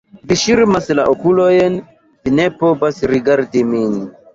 [0.29, 1.77] Vi ŝirmas la okulojn,
[2.25, 4.01] vi ne volas rigardi min!